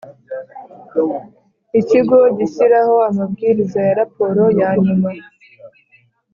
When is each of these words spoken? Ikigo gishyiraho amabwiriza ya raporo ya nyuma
Ikigo 1.79 2.19
gishyiraho 2.37 2.95
amabwiriza 3.09 3.79
ya 3.87 3.93
raporo 3.99 4.43
ya 4.59 4.69
nyuma 4.83 5.09